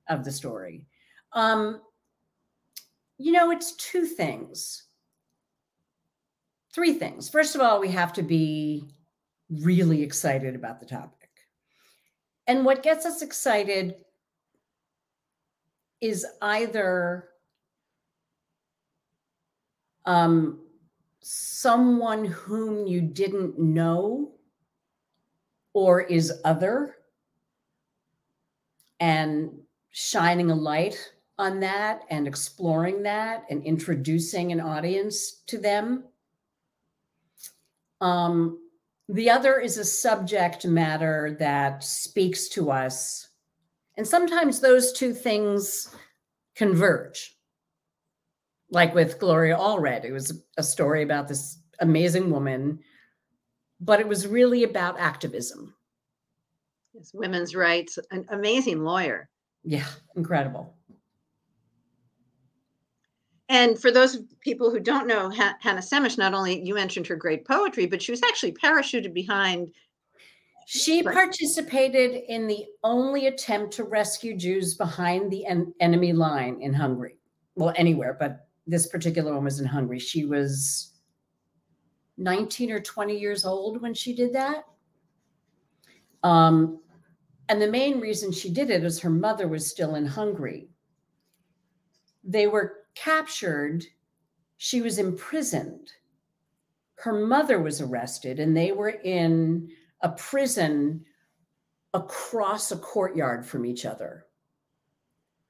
of 0.09 0.25
the 0.25 0.33
story. 0.33 0.87
Um, 1.33 1.81
you 3.19 3.33
know, 3.33 3.51
it's 3.51 3.73
two 3.73 4.07
things. 4.07 4.85
Three 6.73 6.95
things. 6.95 7.29
First 7.29 7.55
of 7.55 7.61
all, 7.61 7.81
we 7.81 7.89
have 7.91 8.13
to 8.15 8.23
be 8.23 8.85
really 9.49 10.03
excited 10.03 10.55
about 10.55 10.81
the 10.81 10.87
topic. 10.87 11.29
And 12.47 12.65
what 12.65 12.83
gets 12.83 13.07
us 13.07 13.23
excited 13.23 13.97
is 16.01 16.27
either 16.43 17.29
um, 20.05 20.61
someone 21.21 22.25
whom 22.25 22.87
you 22.87 23.01
didn't 23.01 23.59
know 23.59 24.33
or 25.73 26.03
is 26.03 26.33
other 26.45 26.97
and 29.01 29.51
shining 29.91 30.51
a 30.51 30.55
light 30.55 31.14
on 31.39 31.61
that 31.61 32.03
and 32.11 32.27
exploring 32.27 33.03
that 33.03 33.45
and 33.51 33.63
introducing 33.65 34.53
an 34.53 34.61
audience 34.61 35.43
to 35.47 35.59
them. 35.59 36.05
Um, 38.01 38.59
the 39.09 39.31
other 39.31 39.59
is 39.59 39.77
a 39.79 39.85
subject 39.85 40.65
matter 40.67 41.37
that 41.39 41.83
speaks 41.83 42.49
to 42.51 42.71
us. 42.71 43.29
And 43.97 44.07
sometimes 44.07 44.61
those 44.61 44.93
two 44.93 45.13
things 45.13 45.95
converge. 46.55 47.37
Like 48.71 48.95
with 48.95 49.19
Gloria 49.19 49.57
Allred, 49.57 50.05
it 50.05 50.13
was 50.13 50.43
a 50.57 50.63
story 50.63 51.03
about 51.03 51.29
this 51.29 51.59
amazing 51.81 52.31
woman, 52.31 52.81
but 53.81 54.01
it 54.01 54.09
was 54.09 54.27
really 54.27 54.65
about 54.65 54.99
activism. 54.99 55.75
Yes, 56.95 57.11
women's 57.13 57.55
rights, 57.55 57.99
an 58.11 58.25
amazing 58.31 58.83
lawyer. 58.83 59.29
Yeah, 59.65 59.87
incredible. 60.17 60.75
And 63.49 63.79
for 63.79 63.91
those 63.91 64.23
people 64.41 64.71
who 64.71 64.81
don't 64.81 65.07
know 65.07 65.29
Hannah 65.29 65.81
Senesh, 65.81 66.17
not 66.17 66.33
only 66.33 66.63
you 66.63 66.75
mentioned 66.75 67.07
her 67.07 67.17
great 67.17 67.47
poetry, 67.47 67.87
but 67.87 68.01
she 68.01 68.11
was 68.11 68.23
actually 68.23 68.53
parachuted 68.53 69.13
behind. 69.13 69.73
She 70.67 71.03
participated 71.03 72.23
in 72.29 72.47
the 72.47 72.65
only 72.83 73.27
attempt 73.27 73.75
to 73.75 73.85
rescue 73.85 74.35
Jews 74.35 74.77
behind 74.77 75.31
the 75.31 75.45
en- 75.45 75.75
enemy 75.81 76.15
line 76.15 76.63
in 76.63 76.73
Hungary. 76.73 77.19
Well, 77.55 77.75
anywhere, 77.77 78.17
but 78.19 78.49
this 78.67 78.87
particular 78.87 79.35
one 79.35 79.45
was 79.45 79.61
in 79.61 79.67
Hungary. 79.67 79.99
She 79.99 80.25
was 80.25 80.95
19 82.17 82.71
or 82.71 82.81
20 82.81 83.19
years 83.19 83.45
old 83.45 83.83
when 83.83 83.93
she 83.93 84.15
did 84.15 84.33
that. 84.33 84.65
Um, 86.23 86.81
and 87.51 87.61
the 87.61 87.71
main 87.71 88.01
reason 88.01 88.33
she 88.33 88.51
did 88.51 88.71
it 88.71 88.85
is 88.85 89.01
her 89.01 89.11
mother 89.11 89.47
was 89.49 89.69
still 89.69 89.97
in 89.97 90.07
Hungary. 90.07 90.69
They 92.25 92.47
were 92.47 92.84
captured, 92.95 93.85
she 94.57 94.81
was 94.81 94.99
imprisoned. 94.99 95.93
Her 96.97 97.13
mother 97.13 97.61
was 97.61 97.81
arrested, 97.81 98.41
and 98.41 98.57
they 98.57 98.73
were 98.73 99.01
in 99.05 99.71
a 100.01 100.11
prison 100.11 101.05
across 101.93 102.73
a 102.73 102.77
courtyard 102.77 103.47
from 103.47 103.65
each 103.65 103.85
other. 103.87 104.27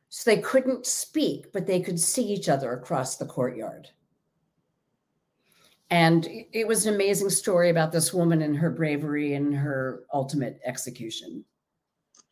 So 0.08 0.30
they 0.30 0.40
couldn't 0.40 0.86
speak, 0.86 1.52
but 1.52 1.66
they 1.66 1.80
could 1.80 1.98
see 1.98 2.24
each 2.24 2.48
other 2.48 2.72
across 2.72 3.16
the 3.16 3.26
courtyard. 3.26 3.88
And 5.90 6.28
it 6.52 6.66
was 6.66 6.86
an 6.86 6.94
amazing 6.94 7.30
story 7.30 7.70
about 7.70 7.92
this 7.92 8.12
woman 8.12 8.42
and 8.42 8.56
her 8.56 8.70
bravery 8.70 9.34
and 9.34 9.54
her 9.54 10.04
ultimate 10.12 10.60
execution. 10.64 11.44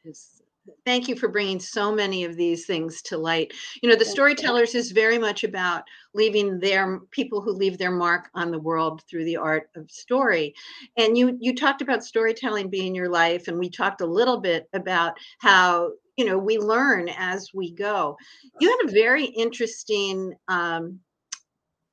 It's 0.05 0.42
thank 0.85 1.09
you 1.09 1.17
for 1.17 1.29
bringing 1.29 1.61
so 1.61 1.93
many 1.93 2.25
of 2.25 2.37
these 2.37 2.67
things 2.67 3.03
to 3.03 3.17
light. 3.17 3.53
You 3.83 3.89
know 3.89 3.97
the 3.97 4.05
storytellers 4.05 4.75
is 4.75 4.93
very 4.93 5.19
much 5.19 5.45
about 5.45 5.85
leaving 6.15 6.59
their 6.59 7.01
people 7.11 7.41
who 7.41 7.53
leave 7.53 7.79
their 7.79 7.91
mark 7.91 8.29
on 8.35 8.51
the 8.51 8.59
world 8.59 9.03
through 9.09 9.25
the 9.25 9.37
art 9.37 9.71
of 9.77 9.91
story. 9.91 10.55
And 10.97 11.17
you 11.17 11.37
you 11.41 11.55
talked 11.55 11.83
about 11.83 12.05
storytelling 12.05 12.71
being 12.71 12.95
your 12.95 13.09
life 13.09 13.49
and 13.49 13.59
we 13.59 13.71
talked 13.71 14.01
a 14.01 14.07
little 14.07 14.41
bit 14.41 14.69
about 14.73 15.15
how 15.39 15.93
you 16.17 16.25
know 16.25 16.39
we 16.39 16.59
learn 16.59 17.09
as 17.17 17.51
we 17.55 17.73
go. 17.73 18.17
You 18.61 18.71
had 18.71 18.89
a 18.89 18.93
very 18.93 19.25
interesting 19.25 20.35
um, 20.49 21.01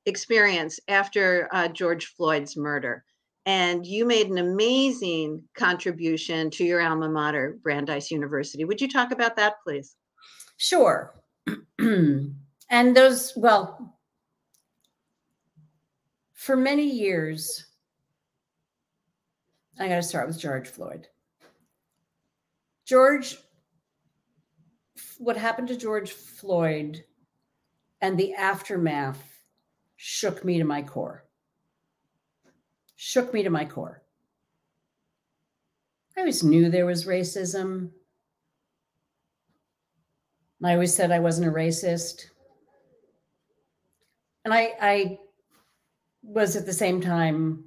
experience 0.06 0.80
after 0.88 1.48
uh, 1.52 1.68
george 1.68 2.08
floyd's 2.08 2.58
murder 2.58 3.04
and 3.46 3.86
you 3.86 4.06
made 4.06 4.30
an 4.30 4.38
amazing 4.38 5.44
contribution 5.56 6.50
to 6.52 6.64
your 6.64 6.82
alma 6.82 7.10
mater, 7.10 7.58
Brandeis 7.64 8.12
University. 8.12 8.66
Would 8.66 8.82
you 8.82 8.90
talk 8.90 9.12
about 9.12 9.36
that, 9.38 9.56
please? 9.64 9.96
Sure. 10.58 11.16
and 11.80 12.36
those, 12.70 13.34
well, 13.36 13.98
for 16.34 16.56
many 16.56 16.86
years, 16.86 17.66
I 19.80 19.88
got 19.88 19.96
to 19.96 20.04
start 20.04 20.28
with 20.28 20.40
George 20.40 20.68
Floyd. 20.68 21.08
George, 22.86 23.38
what 25.18 25.38
happened 25.38 25.70
to 25.70 25.78
George 25.78 26.12
Floyd 26.12 27.04
and 28.02 28.18
the 28.18 28.34
aftermath 28.34 29.22
shook 29.96 30.44
me 30.44 30.58
to 30.58 30.64
my 30.64 30.82
core 30.82 31.24
shook 33.02 33.34
me 33.34 33.44
to 33.44 33.50
my 33.50 33.64
core. 33.64 34.04
I 36.18 36.20
always 36.20 36.44
knew 36.44 36.70
there 36.70 36.86
was 36.86 37.06
racism. 37.06 37.92
I 40.62 40.74
always 40.74 40.94
said 40.94 41.10
I 41.10 41.20
wasn't 41.20 41.48
a 41.48 41.52
racist. 41.52 42.26
And 44.44 44.54
I, 44.54 44.74
I 44.82 45.20
was 46.24 46.58
at 46.58 46.66
the 46.66 46.74
same 46.74 47.00
time 47.00 47.64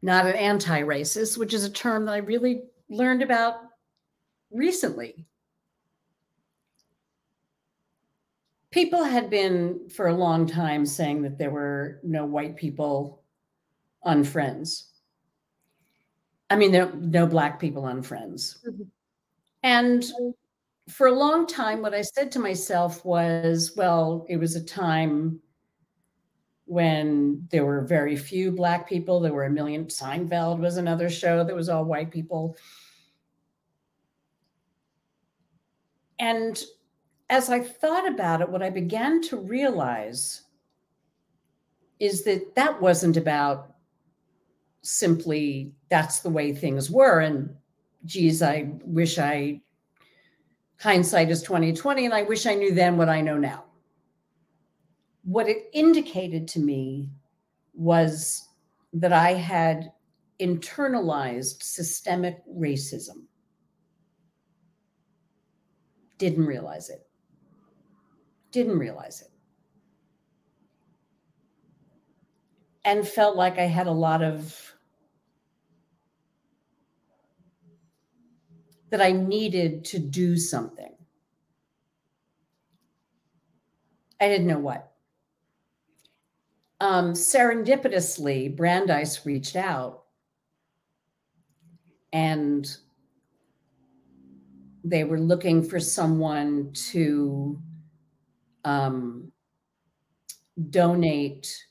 not 0.00 0.24
an 0.24 0.36
anti 0.36 0.80
racist, 0.80 1.36
which 1.36 1.52
is 1.52 1.64
a 1.64 1.70
term 1.70 2.06
that 2.06 2.12
I 2.12 2.18
really 2.18 2.62
learned 2.88 3.22
about 3.22 3.56
recently. 4.50 5.26
People 8.70 9.04
had 9.04 9.28
been 9.28 9.90
for 9.90 10.06
a 10.06 10.16
long 10.16 10.46
time 10.46 10.86
saying 10.86 11.20
that 11.22 11.36
there 11.36 11.50
were 11.50 12.00
no 12.02 12.24
white 12.24 12.56
people 12.56 13.22
on 14.02 14.24
Friends. 14.24 14.90
I 16.50 16.56
mean, 16.56 16.72
there 16.72 16.92
no 16.94 17.26
black 17.26 17.58
people 17.58 17.84
on 17.84 18.02
Friends. 18.02 18.58
Mm-hmm. 18.66 18.82
And 19.62 20.04
for 20.88 21.08
a 21.08 21.12
long 21.12 21.46
time, 21.46 21.82
what 21.82 21.94
I 21.94 22.02
said 22.02 22.30
to 22.32 22.38
myself 22.38 23.04
was, 23.04 23.72
well, 23.76 24.24
it 24.28 24.36
was 24.36 24.54
a 24.54 24.64
time 24.64 25.40
when 26.66 27.46
there 27.50 27.64
were 27.64 27.82
very 27.82 28.16
few 28.16 28.52
black 28.52 28.88
people. 28.88 29.20
There 29.20 29.32
were 29.32 29.44
a 29.44 29.50
million. 29.50 29.86
Seinfeld 29.86 30.58
was 30.58 30.76
another 30.76 31.08
show 31.08 31.42
that 31.42 31.54
was 31.54 31.68
all 31.68 31.84
white 31.84 32.10
people. 32.10 32.56
And 36.18 36.62
as 37.28 37.50
I 37.50 37.60
thought 37.60 38.08
about 38.08 38.40
it, 38.40 38.48
what 38.48 38.62
I 38.62 38.70
began 38.70 39.20
to 39.22 39.36
realize 39.36 40.42
is 41.98 42.24
that 42.24 42.54
that 42.54 42.80
wasn't 42.80 43.16
about 43.16 43.75
simply 44.86 45.72
that's 45.90 46.20
the 46.20 46.30
way 46.30 46.52
things 46.52 46.90
were. 46.90 47.20
And 47.20 47.54
geez, 48.04 48.42
I 48.42 48.70
wish 48.84 49.18
I 49.18 49.60
hindsight 50.78 51.30
is 51.30 51.42
2020, 51.42 52.04
and 52.04 52.14
I 52.14 52.22
wish 52.22 52.46
I 52.46 52.54
knew 52.54 52.72
then 52.72 52.96
what 52.96 53.08
I 53.08 53.20
know 53.20 53.36
now. 53.36 53.64
What 55.24 55.48
it 55.48 55.68
indicated 55.72 56.46
to 56.48 56.60
me 56.60 57.10
was 57.74 58.48
that 58.92 59.12
I 59.12 59.32
had 59.32 59.90
internalized 60.40 61.62
systemic 61.62 62.38
racism. 62.46 63.24
Didn't 66.18 66.46
realize 66.46 66.90
it. 66.90 67.06
Didn't 68.52 68.78
realize 68.78 69.20
it. 69.22 69.28
And 72.84 73.06
felt 73.06 73.36
like 73.36 73.58
I 73.58 73.64
had 73.64 73.88
a 73.88 73.92
lot 73.92 74.22
of 74.22 74.65
that 78.90 79.00
I 79.00 79.12
needed 79.12 79.84
to 79.86 79.98
do 79.98 80.36
something. 80.36 80.92
I 84.20 84.28
didn't 84.28 84.46
know 84.46 84.58
what. 84.58 84.92
Um, 86.80 87.12
serendipitously, 87.12 88.54
Brandeis 88.54 89.24
reached 89.24 89.56
out 89.56 90.04
and 92.12 92.76
they 94.84 95.04
were 95.04 95.18
looking 95.18 95.62
for 95.62 95.80
someone 95.80 96.70
to 96.72 97.60
um, 98.64 99.32
donate 100.70 101.66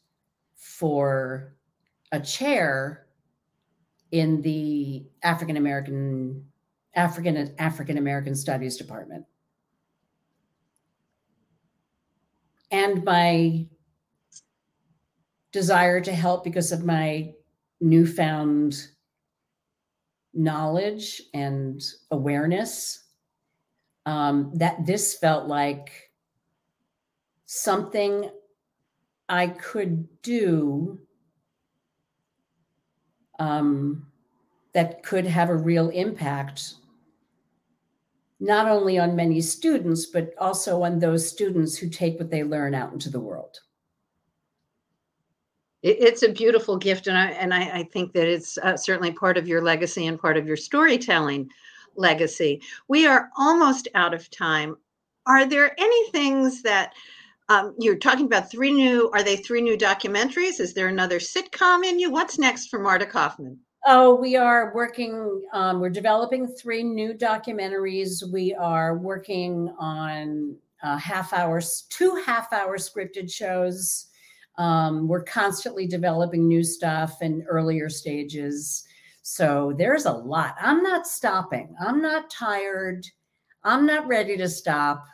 for 0.56 1.56
a 2.12 2.20
chair 2.20 3.08
in 4.12 4.42
the 4.42 5.06
African 5.24 5.58
American 5.58 6.46
African 6.96 7.54
African 7.60 7.98
American 7.98 8.36
Studies 8.36 8.78
department. 8.78 9.26
And 12.72 13.04
my 13.04 13.68
desire 15.52 16.02
to 16.02 16.12
help 16.12 16.44
because 16.44 16.72
of 16.72 16.84
my 16.84 17.34
newfound 17.80 18.88
knowledge 20.34 21.22
and 21.34 21.82
awareness 22.12 23.06
um, 24.06 24.52
that 24.56 24.86
this 24.86 25.18
felt 25.18 25.48
like 25.48 26.12
something 27.46 28.30
I 29.30 29.48
could 29.48 30.08
do 30.22 31.00
um, 33.40 34.06
that 34.74 35.04
could 35.04 35.26
have 35.26 35.50
a 35.50 35.56
real 35.56 35.90
impact, 35.90 36.74
not 38.40 38.68
only 38.68 38.98
on 39.00 39.16
many 39.16 39.42
students, 39.42 40.06
but 40.08 40.34
also 40.38 40.84
on 40.84 41.00
those 41.00 41.28
students 41.28 41.78
who 41.78 41.90
take 41.90 42.20
what 42.20 42.30
they 42.30 42.44
learn 42.44 42.76
out 42.76 42.92
into 42.92 43.10
the 43.10 43.20
world. 43.20 43.60
It's 45.82 46.24
a 46.24 46.32
beautiful 46.32 46.78
gift 46.78 47.06
and 47.06 47.16
i 47.16 47.28
and 47.28 47.54
i, 47.54 47.62
I 47.62 47.84
think 47.84 48.12
that 48.14 48.28
it's 48.28 48.58
uh, 48.58 48.76
certainly 48.76 49.12
part 49.12 49.38
of 49.38 49.48
your 49.48 49.62
legacy 49.62 50.08
and 50.08 50.20
part 50.20 50.36
of 50.36 50.48
your 50.48 50.58
storytelling 50.58 51.48
legacy. 51.96 52.64
We 52.88 53.06
are 53.06 53.30
almost 53.38 53.88
out 53.94 54.14
of 54.14 54.32
time. 54.32 54.78
Are 55.28 55.46
there 55.46 55.80
any 55.80 56.10
things 56.10 56.64
that 56.64 56.94
um, 57.50 57.76
you're 57.78 57.98
talking 57.98 58.26
about 58.26 58.50
three 58.50 58.72
new 58.72 59.12
are 59.12 59.22
they 59.22 59.36
three 59.36 59.62
new 59.62 59.78
documentaries? 59.78 60.60
Is 60.60 60.74
there 60.74 60.88
another 60.88 61.20
sitcom 61.20 61.86
in 61.86 62.00
you? 62.00 62.10
What's 62.10 62.40
next 62.40 62.70
for 62.70 62.80
marta 62.80 63.06
kauffman 63.06 63.60
Oh, 63.88 64.16
we 64.16 64.36
are 64.36 64.74
working, 64.74 65.44
um, 65.54 65.80
we're 65.80 65.90
developing 65.90 66.48
three 66.48 66.84
new 66.84 67.14
documentaries. 67.14 68.24
We 68.32 68.54
are 68.56 68.98
working 68.98 69.74
on 69.78 70.56
uh, 70.82 70.98
half 70.98 71.34
hours, 71.34 71.84
two 71.90 72.22
half 72.26 72.52
hour 72.52 72.78
scripted 72.78 73.32
shows 73.32 74.08
um, 74.58 75.08
we're 75.08 75.24
constantly 75.24 75.86
developing 75.86 76.48
new 76.48 76.64
stuff 76.64 77.22
in 77.22 77.44
earlier 77.48 77.90
stages. 77.90 78.86
So 79.22 79.74
there's 79.78 80.06
a 80.06 80.12
lot. 80.12 80.56
I'm 80.60 80.84
not 80.84 81.08
stopping. 81.08 81.76
I'm 81.80 82.02
not 82.02 82.30
tired. 82.30 83.06
I'm 83.64 83.86
not 83.86 84.08
ready 84.08 84.38
to 84.38 84.48
stop. 84.48 85.06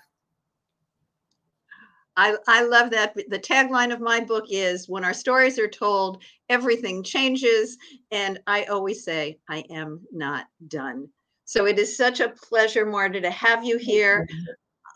I, 2.21 2.35
I 2.47 2.63
love 2.63 2.91
that. 2.91 3.15
The 3.15 3.39
tagline 3.39 3.91
of 3.91 3.99
my 3.99 4.19
book 4.19 4.45
is 4.49 4.87
when 4.87 5.03
our 5.03 5.13
stories 5.13 5.57
are 5.57 5.67
told, 5.67 6.23
everything 6.49 7.01
changes. 7.01 7.79
And 8.11 8.39
I 8.45 8.65
always 8.65 9.03
say, 9.03 9.39
I 9.49 9.63
am 9.71 10.01
not 10.11 10.45
done. 10.67 11.09
So 11.45 11.65
it 11.65 11.79
is 11.79 11.97
such 11.97 12.19
a 12.19 12.29
pleasure, 12.29 12.85
Marta, 12.85 13.19
to 13.21 13.31
have 13.31 13.65
you 13.65 13.79
here 13.79 14.27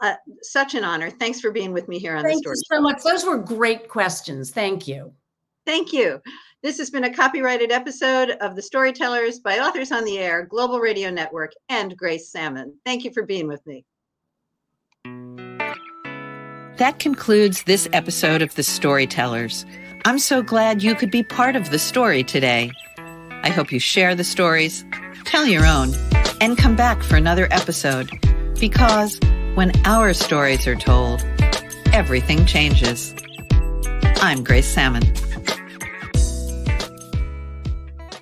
uh, 0.01 0.13
such 0.43 0.75
an 0.75 0.83
honor. 0.83 1.09
Thanks 1.09 1.41
for 1.41 1.49
being 1.49 1.73
with 1.73 1.87
me 1.87 1.97
here 1.97 2.15
on 2.15 2.23
Thank 2.23 2.43
the 2.43 2.55
story. 2.55 2.55
Thank 2.55 2.65
you 2.69 2.77
so 2.77 2.81
much. 2.81 3.03
Those 3.03 3.25
were 3.25 3.37
great 3.37 3.89
questions. 3.89 4.51
Thank 4.51 4.87
you. 4.87 5.11
Thank 5.65 5.93
you. 5.93 6.21
This 6.61 6.77
has 6.77 6.91
been 6.91 7.05
a 7.05 7.13
copyrighted 7.13 7.71
episode 7.71 8.31
of 8.41 8.55
The 8.55 8.61
Storytellers 8.61 9.39
by 9.39 9.59
Authors 9.59 9.91
on 9.91 10.05
the 10.05 10.19
Air, 10.19 10.45
Global 10.45 10.79
Radio 10.79 11.09
Network, 11.09 11.53
and 11.69 11.97
Grace 11.97 12.29
Sammon. 12.29 12.77
Thank 12.85 13.03
you 13.03 13.11
for 13.11 13.23
being 13.23 13.47
with 13.47 13.65
me. 13.65 13.83
That 16.77 16.99
concludes 16.99 17.63
this 17.63 17.87
episode 17.93 18.41
of 18.41 18.55
The 18.55 18.63
Storytellers. 18.63 19.65
I'm 20.03 20.19
so 20.19 20.43
glad 20.43 20.83
you 20.83 20.93
could 20.93 21.09
be 21.09 21.23
part 21.23 21.55
of 21.55 21.69
the 21.69 21.79
story 21.79 22.21
today. 22.21 22.69
I 23.43 23.49
hope 23.49 23.71
you 23.71 23.79
share 23.79 24.13
the 24.13 24.25
stories, 24.25 24.83
tell 25.23 25.45
your 25.45 25.65
own, 25.65 25.93
and 26.41 26.57
come 26.57 26.75
back 26.75 27.01
for 27.01 27.15
another 27.15 27.47
episode 27.49 28.09
because 28.59 29.17
when 29.53 29.71
our 29.85 30.13
stories 30.13 30.67
are 30.67 30.75
told, 30.75 31.25
everything 31.93 32.45
changes. 32.45 33.15
I'm 34.17 34.43
Grace 34.43 34.67
Sammon. 34.67 35.03